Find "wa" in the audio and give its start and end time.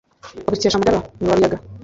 1.29-1.37